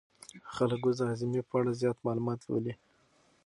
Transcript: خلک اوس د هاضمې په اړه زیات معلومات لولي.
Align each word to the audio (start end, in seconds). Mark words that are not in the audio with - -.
خلک 0.53 0.81
اوس 0.85 0.95
د 0.99 1.01
هاضمې 1.09 1.41
په 1.49 1.53
اړه 1.59 1.71
زیات 1.81 1.97
معلومات 2.05 2.39
لولي. 2.47 2.73